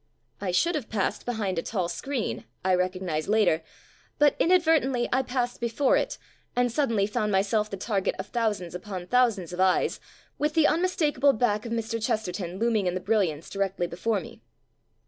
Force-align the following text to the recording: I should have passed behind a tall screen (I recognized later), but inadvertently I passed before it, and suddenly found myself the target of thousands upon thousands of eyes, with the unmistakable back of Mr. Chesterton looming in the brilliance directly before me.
I 0.41 0.49
should 0.49 0.73
have 0.73 0.89
passed 0.89 1.27
behind 1.27 1.59
a 1.59 1.61
tall 1.61 1.87
screen 1.87 2.45
(I 2.65 2.73
recognized 2.73 3.27
later), 3.27 3.61
but 4.17 4.35
inadvertently 4.39 5.07
I 5.13 5.21
passed 5.21 5.61
before 5.61 5.95
it, 5.95 6.17
and 6.55 6.71
suddenly 6.71 7.05
found 7.05 7.31
myself 7.31 7.69
the 7.69 7.77
target 7.77 8.15
of 8.17 8.25
thousands 8.25 8.73
upon 8.73 9.05
thousands 9.05 9.53
of 9.53 9.59
eyes, 9.59 9.99
with 10.39 10.55
the 10.55 10.65
unmistakable 10.65 11.33
back 11.33 11.67
of 11.67 11.71
Mr. 11.71 12.03
Chesterton 12.03 12.57
looming 12.57 12.87
in 12.87 12.95
the 12.95 12.99
brilliance 12.99 13.47
directly 13.47 13.85
before 13.85 14.19
me. 14.19 14.41